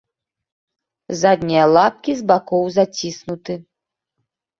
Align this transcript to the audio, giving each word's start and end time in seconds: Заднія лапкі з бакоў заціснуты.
Заднія 1.21 1.65
лапкі 1.77 2.11
з 2.21 2.25
бакоў 2.31 2.63
заціснуты. 2.79 3.59